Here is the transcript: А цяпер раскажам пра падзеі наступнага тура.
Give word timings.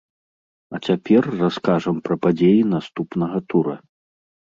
А 0.77 0.79
цяпер 0.91 1.29
раскажам 1.43 2.01
пра 2.09 2.15
падзеі 2.25 2.67
наступнага 2.75 3.37
тура. 3.53 3.81